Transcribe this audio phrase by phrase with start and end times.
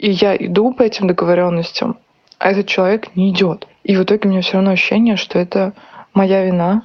[0.00, 1.98] И я иду по этим договоренностям,
[2.38, 3.68] а этот человек не идет.
[3.84, 5.74] И в итоге у меня все равно ощущение, что это
[6.14, 6.84] моя вина,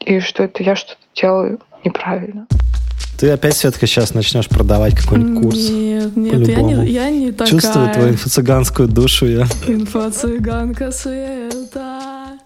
[0.00, 2.46] и что это я что-то делаю неправильно.
[3.18, 5.68] Ты опять, Светка, сейчас начнешь продавать какой-нибудь курс?
[5.68, 7.48] Нет, нет, я не, я не такая.
[7.48, 9.42] Чувствую твою инфо-цыганскую душу я.
[9.66, 12.38] Инфо-цыганка Света.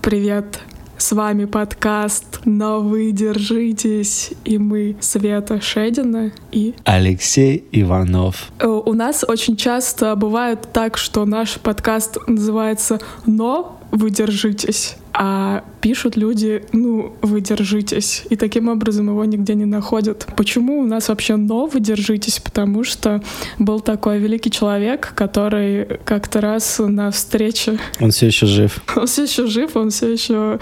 [0.00, 0.60] Привет!
[1.00, 8.52] С вами подкаст «Но вы держитесь» и мы Света Шедина и Алексей Иванов.
[8.58, 15.64] Э, у нас очень часто бывает так, что наш подкаст называется «Но вы держитесь» а
[15.80, 20.26] пишут люди, ну, вы держитесь, и таким образом его нигде не находят.
[20.36, 22.38] Почему у нас вообще «но вы держитесь»?
[22.38, 23.22] Потому что
[23.58, 27.78] был такой великий человек, который как-то раз на встрече...
[28.00, 28.82] Он все еще жив.
[28.96, 30.58] Он все еще жив, он все еще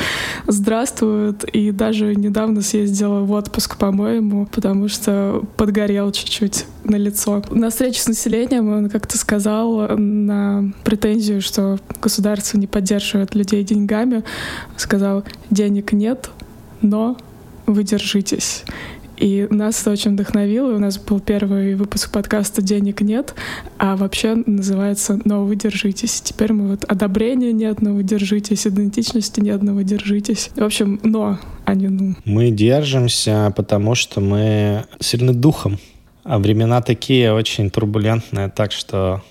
[0.46, 7.42] здравствует, и даже недавно съездил в отпуск, по-моему, потому что подгорел чуть-чуть на лицо.
[7.50, 14.24] На встрече с населением он как-то сказал на претензию, что государство не поддерживает людей деньгами,
[14.76, 16.30] сказал, денег нет,
[16.82, 17.16] но
[17.66, 18.64] вы держитесь.
[19.18, 20.74] И нас это очень вдохновило.
[20.74, 23.34] У нас был первый выпуск подкаста «Денег нет»,
[23.76, 26.20] а вообще называется «Но вы держитесь».
[26.20, 30.50] Теперь мы вот одобрения нет, но вы держитесь, идентичности нет, но вы держитесь.
[30.54, 32.14] В общем, «но», а не «ну».
[32.24, 35.78] Мы держимся, потому что мы сильны духом.
[36.28, 39.22] А времена такие очень турбулентные, так что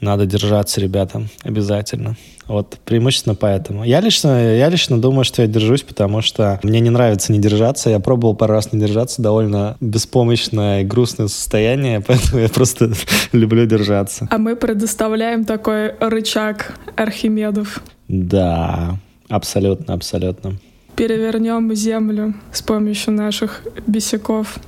[0.00, 2.14] надо держаться, ребята, обязательно.
[2.46, 3.82] Вот преимущественно поэтому.
[3.82, 7.90] Я лично, я лично думаю, что я держусь, потому что мне не нравится не держаться.
[7.90, 12.92] Я пробовал пару раз не держаться, довольно беспомощное и грустное состояние, поэтому я просто
[13.32, 14.28] люблю держаться.
[14.30, 17.82] А мы предоставляем такой рычаг Архимедов.
[18.06, 18.96] Да,
[19.28, 20.52] абсолютно, абсолютно.
[20.94, 24.60] Перевернем землю с помощью наших бесяков.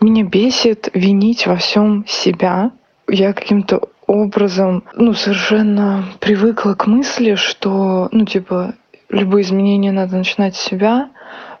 [0.00, 2.70] Меня бесит винить во всем себя,
[3.08, 8.74] я каким-то образом, ну, совершенно привыкла к мысли, что, ну, типа,
[9.10, 11.10] любые изменения надо начинать с себя,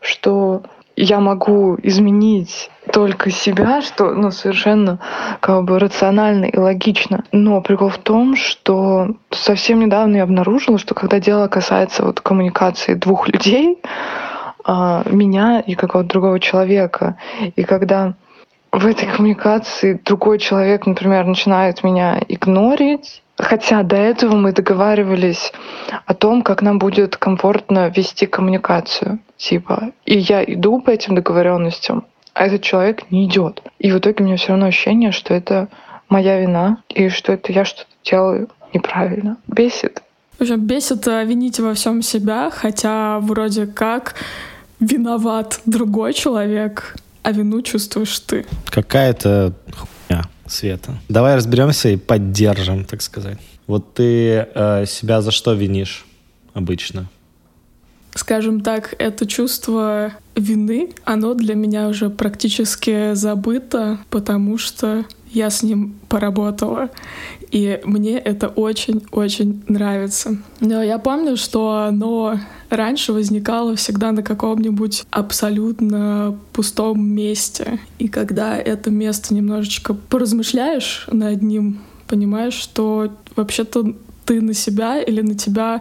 [0.00, 0.62] что
[0.94, 4.98] я могу изменить только себя, что ну, совершенно
[5.40, 7.24] как бы рационально и логично.
[7.30, 12.94] Но прикол в том, что совсем недавно я обнаружила, что когда дело касается вот коммуникации
[12.94, 13.78] двух людей,
[14.64, 17.16] а, меня и какого-то другого человека,
[17.54, 18.14] и когда
[18.72, 25.52] в этой коммуникации другой человек, например, начинает меня игнорить, хотя до этого мы договаривались
[26.06, 32.04] о том, как нам будет комфортно вести коммуникацию, типа, и я иду по этим договоренностям,
[32.34, 33.62] а этот человек не идет.
[33.78, 35.68] И в итоге у меня все равно ощущение, что это
[36.08, 39.36] моя вина и что это я что-то делаю неправильно.
[39.46, 40.02] Бесит.
[40.38, 44.14] В общем, бесит э, винить во всем себя, хотя вроде как
[44.78, 46.94] виноват другой человек,
[47.28, 48.46] а вину чувствуешь ты.
[48.64, 50.94] Какая-то хуйня, Света.
[51.10, 53.36] Давай разберемся и поддержим, так сказать.
[53.66, 56.06] Вот ты э, себя за что винишь
[56.54, 57.10] обычно?
[58.14, 65.62] Скажем так, это чувство вины, оно для меня уже практически забыто, потому что я с
[65.62, 66.88] ним поработала.
[67.50, 70.38] И мне это очень-очень нравится.
[70.60, 72.40] Но я помню, что оно
[72.70, 77.80] раньше возникало всегда на каком-нибудь абсолютно пустом месте.
[77.98, 85.22] И когда это место немножечко поразмышляешь над ним, понимаешь, что вообще-то ты на себя или
[85.22, 85.80] на тебя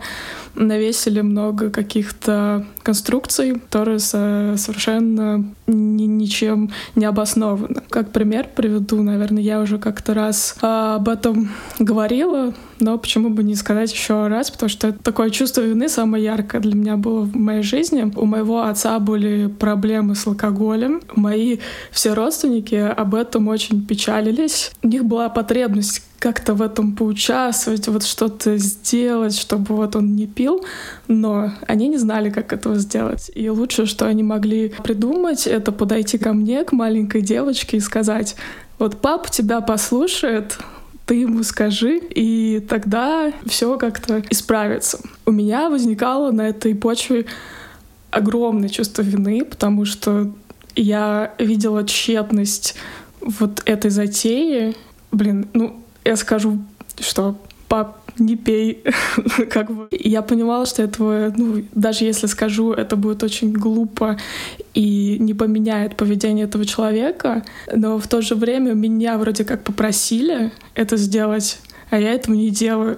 [0.55, 7.81] навесили много каких-то конструкций, которые совершенно ни, ничем не обоснованы.
[7.89, 13.43] Как пример приведу, наверное, я уже как-то раз а, об этом говорила, но почему бы
[13.43, 17.35] не сказать еще раз, потому что такое чувство вины самое яркое для меня было в
[17.35, 18.11] моей жизни.
[18.15, 21.01] У моего отца были проблемы с алкоголем.
[21.15, 21.57] Мои
[21.91, 24.71] все родственники об этом очень печалились.
[24.83, 30.25] У них была потребность как-то в этом поучаствовать, вот что-то сделать, чтобы вот он не
[30.27, 30.65] пил,
[31.07, 33.31] но они не знали, как этого сделать.
[33.35, 38.35] И лучшее, что они могли придумать, это подойти ко мне, к маленькой девочке и сказать,
[38.79, 40.57] вот пап тебя послушает,
[41.05, 44.99] ты ему скажи, и тогда все как-то исправится.
[45.25, 47.25] У меня возникало на этой почве
[48.11, 50.31] огромное чувство вины, потому что
[50.75, 52.75] я видела тщетность
[53.21, 54.75] вот этой затеи.
[55.11, 56.59] Блин, ну, я скажу,
[56.99, 57.37] что
[57.67, 58.83] пап, не пей.
[59.49, 59.87] как бы.
[59.91, 64.17] Я понимала, что этого, ну, даже если скажу, это будет очень глупо
[64.73, 67.43] и не поменяет поведение этого человека,
[67.73, 71.59] но в то же время меня вроде как попросили это сделать,
[71.89, 72.97] а я этого не делаю.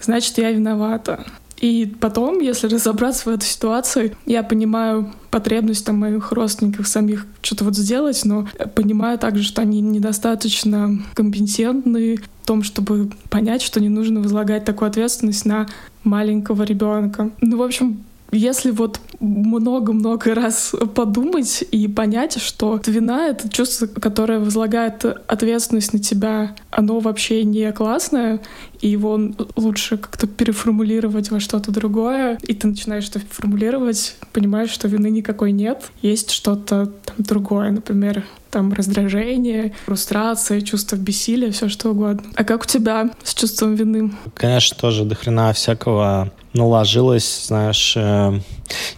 [0.00, 1.24] Значит, я виновата.
[1.60, 7.64] И потом, если разобраться в этой ситуации, я понимаю, потребность там моих родственников самих что-то
[7.64, 8.46] вот сделать, но
[8.76, 14.90] понимаю также, что они недостаточно компетентны в том, чтобы понять, что не нужно возлагать такую
[14.90, 15.66] ответственность на
[16.04, 17.30] маленького ребенка.
[17.40, 24.38] Ну, в общем, если вот много-много раз подумать и понять, что вина— это чувство, которое
[24.38, 28.40] возлагает ответственность на тебя, оно вообще не классное,
[28.80, 29.18] и его
[29.56, 35.52] лучше как-то переформулировать во что-то другое, и ты начинаешь это формулировать, понимаешь, что вины никакой
[35.52, 42.22] нет, есть что-то другое, например, там раздражение, фрустрация, чувство бессилия, все что угодно.
[42.34, 44.12] А как у тебя с чувством вины?
[44.34, 47.96] Конечно, тоже дохрена всякого наложилось, знаешь.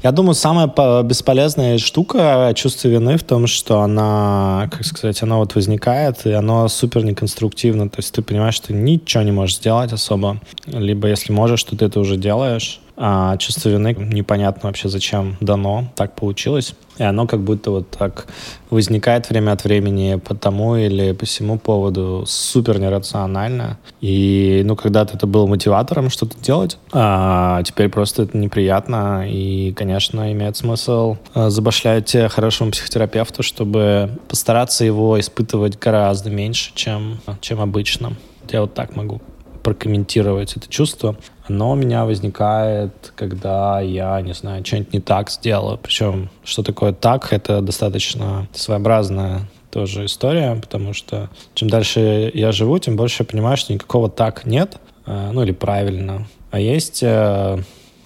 [0.02, 0.68] Я думаю, самая
[1.02, 6.68] бесполезная штука чувство вины в том, что она, как сказать, она вот возникает, и оно
[6.68, 7.88] супер неконструктивно.
[7.88, 10.40] То есть ты понимаешь, что ничего не можешь сделать особо.
[10.66, 15.84] Либо если можешь, то ты это уже делаешь а чувство вины непонятно вообще зачем дано,
[15.94, 16.74] так получилось.
[16.98, 18.26] И оно как будто вот так
[18.70, 23.78] возникает время от времени по тому или по всему поводу супер нерационально.
[24.00, 29.26] И, ну, когда-то это было мотиватором что-то делать, а теперь просто это неприятно.
[29.28, 29.36] И,
[29.76, 37.60] конечно, имеет смысл а, забашлять хорошему психотерапевту, чтобы постараться его испытывать гораздо меньше, чем, чем
[37.60, 38.14] обычно.
[38.50, 39.20] Я вот так могу
[39.66, 41.16] прокомментировать это чувство.
[41.48, 45.76] Оно у меня возникает, когда я, не знаю, что-нибудь не так сделаю.
[45.76, 52.78] Причем, что такое так, это достаточно своеобразная тоже история, потому что чем дальше я живу,
[52.78, 56.28] тем больше я понимаю, что никакого так нет, э, ну или правильно.
[56.52, 57.58] А есть, э,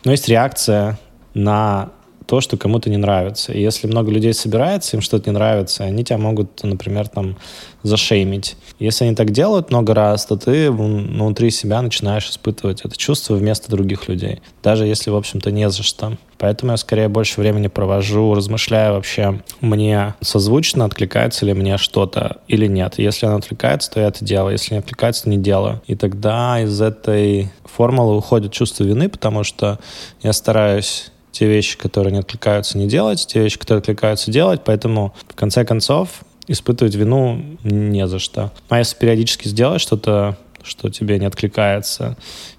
[0.04, 0.98] ну, есть реакция
[1.34, 1.90] на
[2.30, 3.52] то, что кому-то не нравится.
[3.52, 7.36] И если много людей собирается, им что-то не нравится, они тебя могут, например, там
[7.82, 8.56] зашеймить.
[8.78, 13.68] Если они так делают много раз, то ты внутри себя начинаешь испытывать это чувство вместо
[13.68, 14.42] других людей.
[14.62, 16.18] Даже если, в общем-то, не за что.
[16.38, 22.68] Поэтому я скорее больше времени провожу, размышляя вообще, мне созвучно, откликается ли мне что-то или
[22.68, 22.94] нет.
[22.98, 24.52] Если оно отвлекается, то я это делаю.
[24.52, 25.82] Если не отвлекается, то не делаю.
[25.88, 29.80] И тогда из этой формулы уходит чувство вины, потому что
[30.22, 34.62] я стараюсь те вещи, которые не откликаются, не делать, те вещи, которые откликаются, делать.
[34.64, 38.52] Поэтому, в конце концов, испытывать вину не за что.
[38.68, 42.16] А если периодически сделать что-то, что тебе не откликается,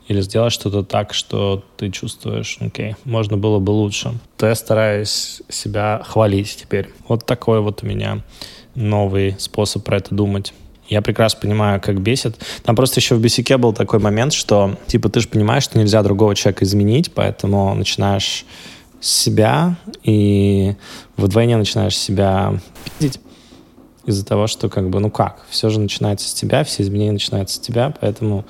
[0.07, 5.41] или сделать что-то так, что ты чувствуешь, окей, можно было бы лучше, то я стараюсь
[5.49, 6.89] себя хвалить теперь.
[7.07, 8.23] Вот такой вот у меня
[8.75, 10.53] новый способ про это думать.
[10.91, 12.35] Я прекрасно понимаю, как бесит.
[12.63, 16.03] Там просто еще в бесике был такой момент, что, типа, ты же понимаешь, что нельзя
[16.03, 18.45] другого человека изменить, поэтому начинаешь
[18.99, 20.75] себя и
[21.15, 22.59] вдвойне начинаешь себя
[22.99, 23.21] пиздить
[24.05, 27.55] из-за того, что как бы, ну как, все же начинается с тебя, все изменения начинаются
[27.55, 28.43] с тебя, поэтому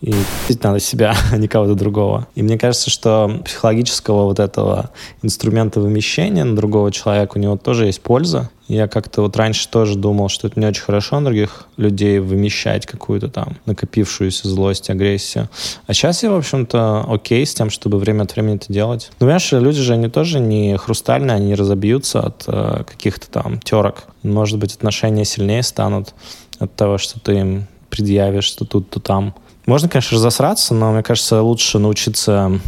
[0.00, 0.14] и
[0.62, 2.28] надо себя, а не кого-то другого.
[2.36, 4.90] И мне кажется, что психологического вот этого
[5.22, 8.48] инструмента вымещения на другого человека у него тоже есть польза.
[8.70, 12.86] Я как-то вот раньше тоже думал, что это не очень хорошо на других людей вымещать
[12.86, 15.48] какую-то там накопившуюся злость, агрессию.
[15.88, 19.10] А сейчас я, в общем-то, окей с тем, чтобы время от времени это делать.
[19.18, 23.58] Но, понимаешь, люди же, они тоже не хрустальные, они не разобьются от э, каких-то там
[23.58, 24.04] терок.
[24.22, 26.14] Может быть, отношения сильнее станут
[26.60, 29.34] от того, что ты им предъявишь, что тут, то там.
[29.66, 32.60] Можно, конечно, разосраться, но мне кажется, лучше научиться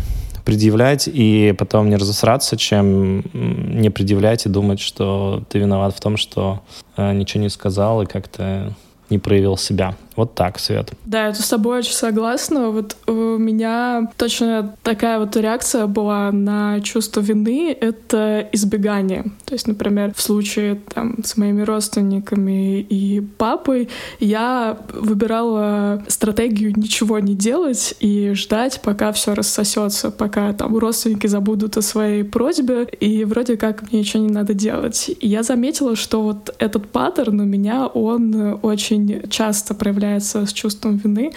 [0.44, 6.16] предъявлять и потом не разосраться, чем не предъявлять и думать, что ты виноват в том,
[6.16, 6.60] что
[6.96, 8.74] э, ничего не сказал и как-то
[9.10, 9.94] не проявил себя.
[10.16, 10.92] Вот так, Свет.
[11.04, 12.70] Да, я с тобой очень согласна.
[12.70, 19.24] Вот у меня точно такая вот реакция была на чувство вины— это избегание.
[19.46, 23.88] То есть, например, в случае там с моими родственниками и папой
[24.20, 31.76] я выбирала стратегию ничего не делать и ждать, пока все рассосется, пока там родственники забудут
[31.76, 35.10] о своей просьбе, и вроде как мне ничего не надо делать.
[35.20, 40.52] И я заметила, что вот этот паттерн у меня, он очень часто проявляется справляется с
[40.52, 41.32] чувством вины.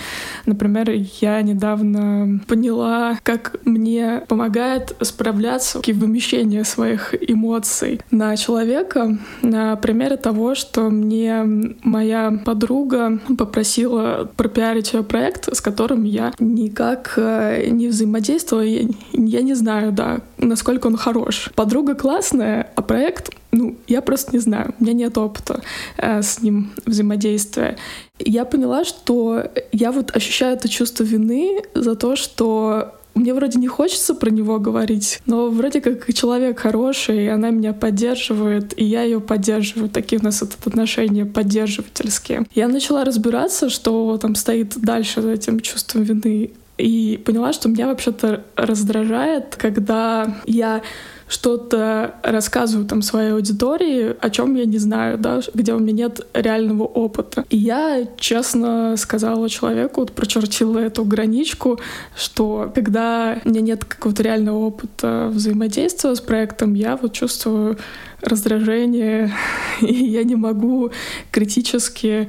[0.47, 0.89] Например,
[1.21, 10.55] я недавно поняла, как мне помогает справляться вымещение своих эмоций на человека на примере того,
[10.55, 11.43] что мне
[11.83, 18.65] моя подруга попросила пропиарить ее проект, с которым я никак э, не взаимодействовала.
[18.65, 21.49] Я не знаю, да, насколько он хорош.
[21.55, 25.61] Подруга классная, а проект ну, я просто не знаю, у меня нет опыта
[25.97, 27.77] э, с ним взаимодействия.
[28.19, 33.67] Я поняла, что я вот ощущаю это чувство вины за то, что мне вроде не
[33.67, 39.03] хочется про него говорить, но вроде как человек хороший, и она меня поддерживает, и я
[39.03, 39.89] ее поддерживаю.
[39.89, 42.45] Такие у нас это отношения поддерживательские.
[42.53, 47.87] Я начала разбираться, что там стоит дальше за этим чувством вины, и поняла, что меня
[47.87, 50.81] вообще-то раздражает, когда я
[51.27, 56.27] что-то рассказываю там своей аудитории, о чем я не знаю, да, где у меня нет
[56.33, 57.45] реального опыта.
[57.49, 61.79] И я честно сказала человеку, вот прочертила эту граничку,
[62.15, 67.77] что когда у меня нет какого-то реального опыта взаимодействия с проектом, я вот чувствую
[68.25, 69.31] раздражение,
[69.81, 70.91] и я не могу
[71.31, 72.27] критически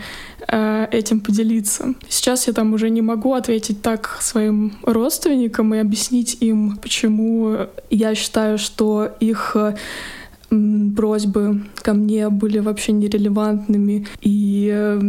[0.49, 1.95] э, этим поделиться.
[2.09, 8.15] Сейчас я там уже не могу ответить так своим родственникам и объяснить им, почему я
[8.15, 9.57] считаю, что их
[10.97, 15.01] просьбы ко мне были вообще нерелевантными и э,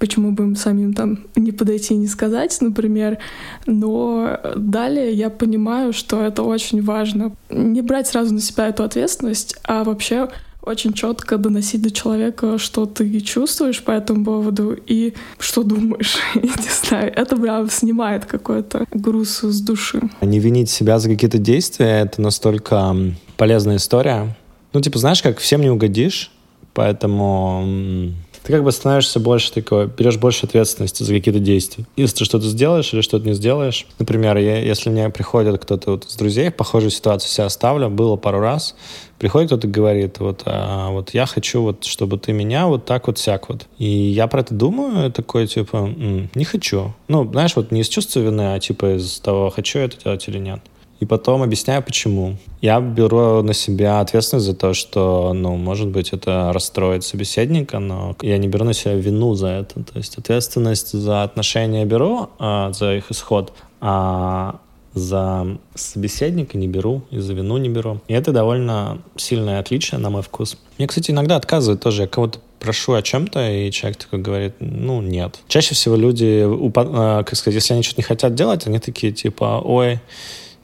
[0.00, 3.18] почему бы им самим там не подойти и не сказать, например.
[3.66, 7.32] Но далее я понимаю, что это очень важно.
[7.50, 10.28] Не брать сразу на себя эту ответственность, а вообще
[10.62, 16.16] очень четко доносить до человека, что ты чувствуешь по этому поводу и что думаешь.
[16.34, 20.00] Я не знаю, это прям снимает какой-то груз с души.
[20.20, 22.94] Не винить себя за какие-то действия— это настолько
[23.36, 24.36] полезная история.
[24.72, 26.30] Ну, типа, знаешь, как всем не угодишь,
[26.74, 31.84] поэтому ты как бы становишься больше такой, берешь больше ответственности за какие-то действия.
[31.96, 36.06] Если ты что-то сделаешь или что-то не сделаешь, например, я, если мне приходит кто-то вот
[36.06, 38.74] из друзей, похожую ситуацию себя оставлю, было пару раз,
[39.18, 43.06] приходит кто-то и говорит, вот, а, вот я хочу, вот, чтобы ты меня вот так
[43.06, 43.66] вот сяк вот.
[43.78, 46.94] И я про это думаю, такой, типа, м-м, не хочу.
[47.08, 50.38] Ну, знаешь, вот не из чувства вины, а типа из того, хочу это делать или
[50.38, 50.60] нет
[51.00, 52.36] и потом объясняю, почему.
[52.60, 58.14] Я беру на себя ответственность за то, что, ну, может быть, это расстроит собеседника, но
[58.20, 59.82] я не беру на себя вину за это.
[59.82, 64.60] То есть ответственность за отношения беру, а, за их исход, а
[64.92, 68.00] за собеседника не беру, и за вину не беру.
[68.06, 70.58] И это довольно сильное отличие, на мой вкус.
[70.76, 72.02] Мне, кстати, иногда отказывают тоже.
[72.02, 75.38] Я кого-то прошу о чем-то, и человек такой говорит, ну, нет.
[75.48, 79.62] Чаще всего люди, а, как сказать, если они что-то не хотят делать, они такие, типа,
[79.64, 80.00] ой,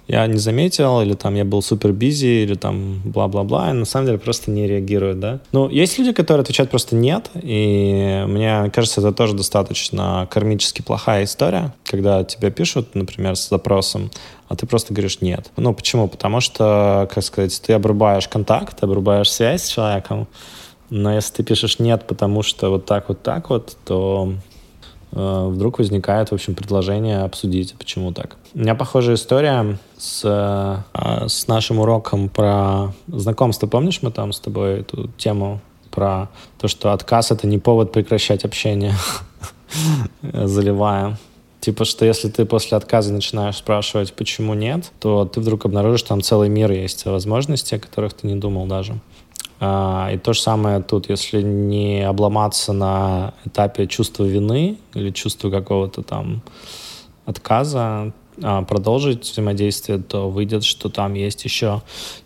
[0.08, 4.06] я не заметил, или там я был супер бизи, или там бла-бла-бла, и на самом
[4.06, 5.40] деле просто не реагируют, да.
[5.52, 11.24] Ну, есть люди, которые отвечают просто нет, и мне кажется, это тоже достаточно кармически плохая
[11.24, 14.10] история, когда тебя пишут, например, с запросом,
[14.48, 15.50] а ты просто говоришь нет.
[15.56, 16.06] Ну, почему?
[16.06, 20.28] Потому что, как сказать, ты обрубаешь контакт, обрубаешь связь с человеком,
[20.88, 24.32] но если ты пишешь нет, потому что вот так вот так вот, то
[25.16, 28.36] вдруг возникает, в общем, предложение обсудить, почему так.
[28.54, 33.66] У меня похожая история с, э, с нашим уроком про знакомство.
[33.66, 38.44] Помнишь, мы там с тобой эту тему про то, что отказ— это не повод прекращать
[38.44, 38.92] общение,
[40.22, 41.16] заливая.
[41.60, 46.10] Типа, что если ты после отказа начинаешь спрашивать, почему нет, то ты вдруг обнаружишь, что
[46.10, 48.94] там целый мир есть возможностей, о которых ты не думал даже.
[49.58, 55.50] А, и то же самое тут, если не обломаться на этапе чувства вины или чувства
[55.50, 56.42] какого-то там
[57.24, 61.82] отказа, а продолжить взаимодействие, то выйдет, что там есть еще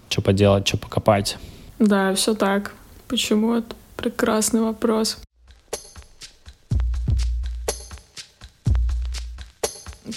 [0.08, 1.38] что поделать, что покопать.
[1.78, 2.72] Да, все так.
[3.06, 3.54] Почему?
[3.54, 5.18] Это прекрасный вопрос.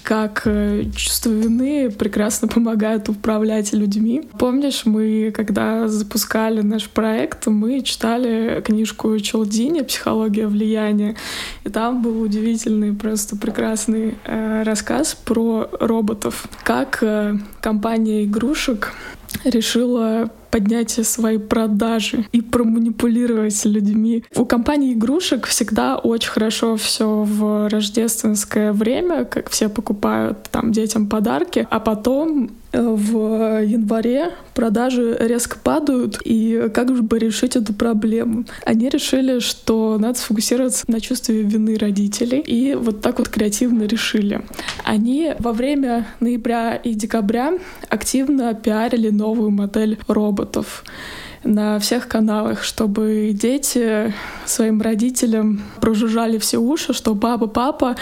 [0.02, 4.28] Как э, чувство вины прекрасно помогает управлять людьми.
[4.40, 11.16] Помнишь, мы, когда запускали наш проект, мы читали книжку Челдини «Психология влияния»,
[11.64, 16.48] и там был удивительный, просто прекрасный э, рассказ про роботов.
[16.64, 18.94] Как э, компания игрушек
[19.44, 24.24] решила поднять свои продажи и проманипулировать людьми.
[24.36, 31.10] У компании игрушек всегда очень хорошо все в рождественское время, как все покупают там детям
[31.10, 38.46] подарки, а потом в январе продажи резко падают, и как же бы решить эту проблему?
[38.65, 44.42] Они решили, что надо сфокусироваться на чувстве вины родителей, и вот так вот креативно решили.
[44.84, 47.53] Они во время ноября и декабря
[47.89, 50.84] активно пиарили новую модель роботов
[51.44, 54.14] на всех каналах, чтобы дети
[54.46, 57.96] своим родителям прожужжали все уши, что папа, папа,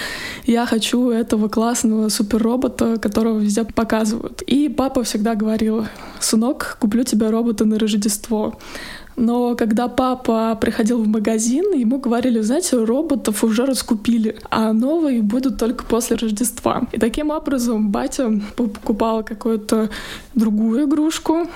[0.46, 4.42] я хочу этого классного суперробота, которого везде показывают.
[4.44, 5.86] И папа всегда говорил,
[6.20, 8.60] сынок, куплю тебе робота на Рождество.
[9.18, 15.58] Но когда папа приходил в магазин, ему говорили, знаете, роботов уже раскупили, а новые будут
[15.58, 16.84] только после Рождества.
[16.92, 19.90] И таким образом батя покупал какую-то
[20.34, 21.48] другую игрушку,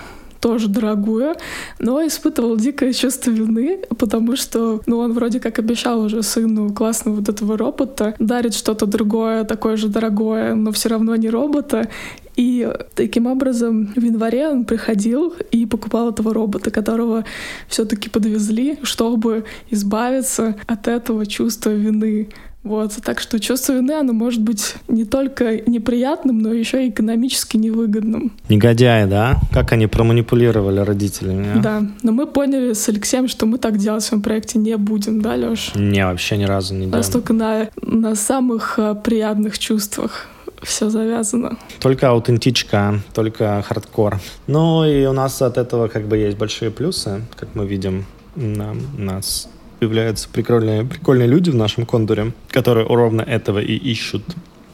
[0.45, 1.33] тоже дорогую,
[1.79, 7.15] но испытывал дикое чувство вины, потому что, ну, он вроде как обещал уже сыну классного
[7.15, 11.89] вот этого робота, дарит что-то другое, такое же дорогое, но все равно не робота,
[12.35, 17.25] и таким образом в январе он приходил и покупал этого робота, которого
[17.67, 22.29] все-таки подвезли, чтобы избавиться от этого чувства вины.
[22.65, 27.57] Вот, так что чувство вины, оно может быть не только неприятным, но еще и экономически
[27.57, 28.31] невыгодным.
[28.49, 29.37] Негодяи, да?
[29.53, 31.47] Как они проманипулировали родителями?
[31.53, 31.59] А?
[31.59, 35.21] Да, но мы поняли с Алексеем, что мы так делать в своем проекте не будем,
[35.21, 35.73] да, Леш?
[35.75, 36.97] Не, вообще ни разу не делаем.
[36.97, 40.27] Настолько на, на самых а, приятных чувствах
[40.63, 41.59] все завязано.
[41.79, 44.19] Только аутентичка, только хардкор.
[44.47, 48.05] Ну и у нас от этого как бы есть большие плюсы, как мы видим.
[48.35, 49.49] На, нас
[49.85, 54.23] появляются прикольные, прикольные люди в нашем кондуре, которые ровно этого и ищут.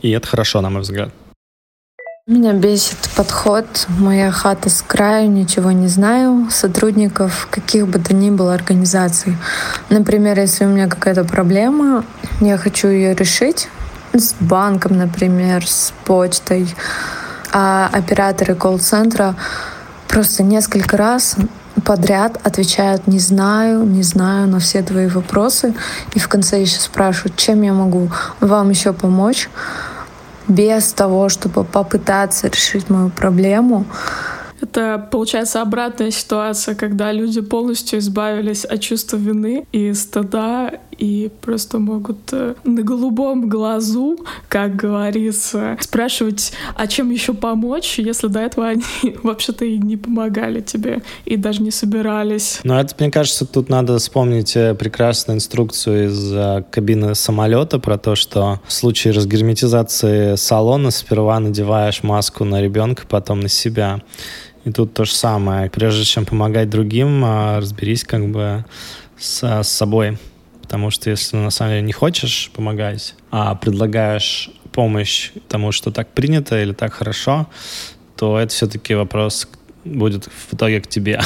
[0.01, 1.09] И это хорошо, на мой взгляд.
[2.27, 3.65] Меня бесит подход.
[3.99, 6.47] Моя хата с краю, ничего не знаю.
[6.49, 9.35] Сотрудников каких бы то ни было организаций.
[9.89, 12.05] Например, если у меня какая-то проблема,
[12.39, 13.67] я хочу ее решить,
[14.13, 16.67] с банком, например, с почтой.
[17.51, 19.35] А операторы колл-центра
[20.07, 21.35] просто несколько раз
[21.85, 25.73] подряд отвечают «не знаю, не знаю» на все твои вопросы.
[26.13, 28.09] И в конце еще спрашивают, чем я могу
[28.39, 29.49] вам еще помочь,
[30.47, 33.85] без того, чтобы попытаться решить мою проблему.
[34.61, 41.79] Это, получается, обратная ситуация, когда люди полностью избавились от чувства вины и стыда, и просто
[41.79, 48.67] могут э, на голубом глазу, как говорится, спрашивать, а чем еще помочь, если до этого
[48.67, 48.83] они
[49.23, 52.59] вообще-то и не помогали тебе, и даже не собирались.
[52.63, 57.97] Ну, это, мне кажется, тут надо вспомнить э, прекрасную инструкцию из э, кабины самолета про
[57.97, 64.01] то, что в случае разгерметизации салона сперва надеваешь маску на ребенка, потом на себя.
[64.65, 65.69] И тут то же самое.
[65.69, 68.65] Прежде чем помогать другим, а, разберись как бы
[69.17, 70.17] с, с собой.
[70.61, 76.13] Потому что если на самом деле не хочешь помогать, а предлагаешь помощь тому, что так
[76.13, 77.47] принято или так хорошо,
[78.15, 79.47] то это все-таки вопрос
[79.83, 81.19] будет в итоге к тебе.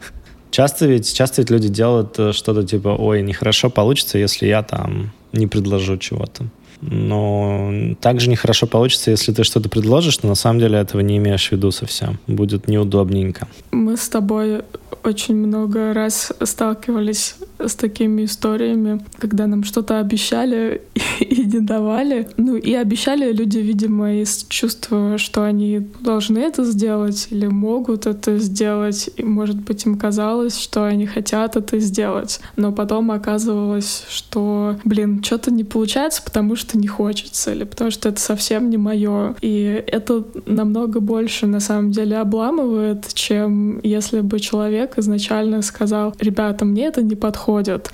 [0.50, 5.10] Часто ведь, часто ведь люди делают э, что-то типа, ой, нехорошо получится, если я там
[5.32, 6.44] не предложу чего-то.
[6.82, 11.48] Но также нехорошо получится, если ты что-то предложишь, но на самом деле этого не имеешь
[11.48, 12.18] в виду совсем.
[12.26, 13.46] Будет неудобненько.
[13.70, 14.62] Мы с тобой
[15.04, 17.36] очень много раз сталкивались
[17.68, 20.82] с такими историями, когда нам что-то обещали
[21.20, 22.28] и не давали.
[22.36, 28.38] Ну и обещали люди, видимо, из чувства, что они должны это сделать или могут это
[28.38, 29.10] сделать.
[29.16, 32.40] И, может быть, им казалось, что они хотят это сделать.
[32.56, 38.08] Но потом оказывалось, что, блин, что-то не получается, потому что не хочется, или потому что
[38.08, 39.34] это совсем не мое.
[39.40, 46.64] И это намного больше на самом деле обламывает, чем если бы человек изначально сказал, ребята,
[46.64, 47.90] мне это не подходит, подходят.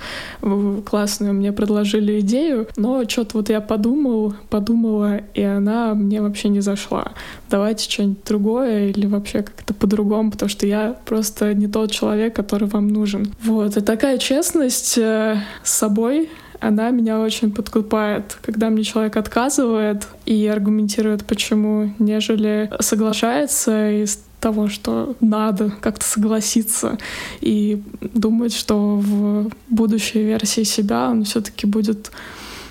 [0.85, 6.61] Классную мне предложили идею, но что-то вот я подумал, подумала, и она мне вообще не
[6.61, 7.11] зашла.
[7.49, 12.67] Давайте что-нибудь другое или вообще как-то по-другому, потому что я просто не тот человек, который
[12.67, 13.33] вам нужен.
[13.43, 20.07] Вот, и такая честность э, с собой она меня очень подкупает, когда мне человек отказывает
[20.25, 24.05] и аргументирует, почему, нежели соглашается и
[24.39, 26.97] того, что надо как-то согласиться
[27.41, 32.11] и думать, что в будущей версии себя он все-таки будет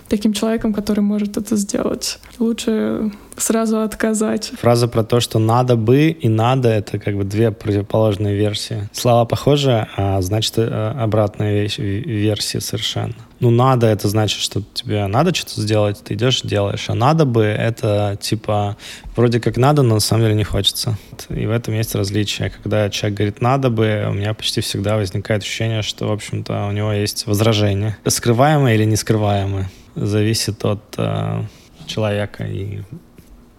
[0.08, 2.18] таким человеком, который может это сделать.
[2.38, 4.52] Лучше сразу отказать.
[4.60, 8.88] Фраза про то, что надо бы и надо, это как бы две противоположные версии.
[8.92, 13.14] Слова похожи, а значит э, обратная вещь, версия совершенно.
[13.40, 16.90] Ну, надо, это значит, что тебе надо что-то сделать, ты идешь делаешь.
[16.90, 18.76] А надо бы, это типа
[19.14, 20.98] вроде как надо, но на самом деле не хочется.
[21.28, 22.50] И в этом есть различие.
[22.50, 26.72] Когда человек говорит «надо бы», у меня почти всегда возникает ощущение, что, в общем-то, у
[26.72, 27.96] него есть возражение.
[28.06, 29.70] Скрываемое или не скрываемое
[30.06, 31.42] зависит от э,
[31.86, 32.82] человека и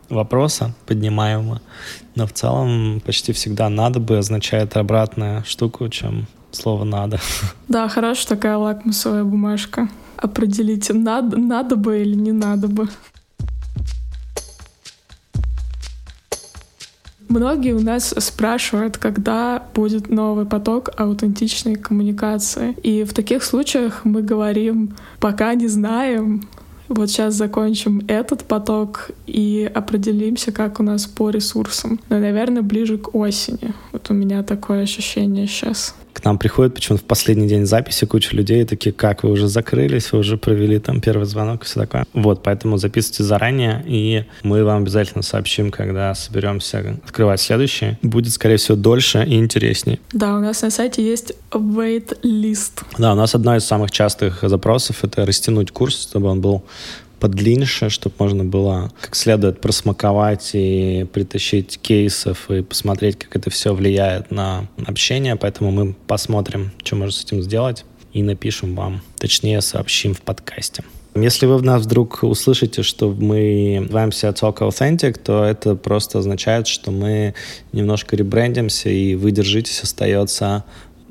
[0.09, 1.61] вопроса поднимаемого.
[2.15, 7.19] Но в целом почти всегда «надо бы» означает обратная штуку, чем слово «надо».
[7.67, 9.87] Да, хорошая такая лакмусовая бумажка.
[10.17, 12.89] Определите, надо, надо бы или не надо бы.
[17.29, 22.75] Многие у нас спрашивают, когда будет новый поток аутентичной коммуникации.
[22.81, 26.41] И в таких случаях мы говорим, пока не знаем,
[26.87, 31.99] вот сейчас закончим этот поток и определимся, как у нас по ресурсам.
[32.09, 33.75] Но, наверное, ближе к осени.
[33.91, 38.35] Вот у меня такое ощущение сейчас к нам приходит почему-то в последний день записи куча
[38.35, 42.05] людей, такие, как, вы уже закрылись, вы уже провели там первый звонок и все такое.
[42.13, 47.97] Вот, поэтому записывайте заранее, и мы вам обязательно сообщим, когда соберемся открывать следующий.
[48.01, 49.99] Будет, скорее всего, дольше и интереснее.
[50.13, 52.83] Да, у нас на сайте есть wait-лист.
[52.97, 56.63] Да, у нас одно из самых частых запросов— это растянуть курс, чтобы он был
[57.19, 63.73] подлиннее, чтобы можно было как следует просмаковать и притащить кейсов и посмотреть, как это все
[63.73, 65.35] влияет на общение.
[65.35, 70.83] Поэтому мы посмотрим, что можно с этим сделать и напишем вам, точнее сообщим в подкасте.
[71.15, 76.67] Если вы в нас вдруг услышите, что мы называемся Talk Authentic, то это просто означает,
[76.67, 77.33] что мы
[77.71, 80.63] немножко ребрендимся, и вы держитесь остается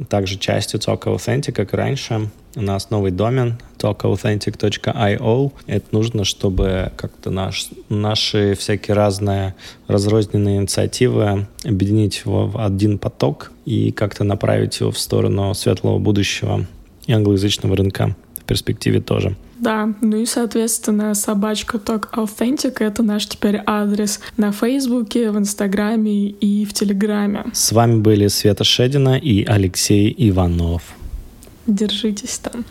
[0.09, 2.31] также частью Talk Authentic, как и раньше.
[2.55, 5.53] У нас новый домен talkauthentic.io.
[5.67, 9.55] Это нужно, чтобы как-то наш, наши всякие разные
[9.87, 16.67] разрозненные инициативы объединить в один поток и как-то направить его в сторону светлого будущего
[17.07, 18.17] и англоязычного рынка
[18.49, 19.37] перспективе тоже.
[19.61, 26.29] Да, ну и, соответственно, собачка Talk Authentic— это наш теперь адрес на Фейсбуке, в Инстаграме
[26.29, 27.45] и в Телеграме.
[27.53, 30.83] С вами были Света Шедина и Алексей Иванов.
[31.67, 32.65] Держитесь там.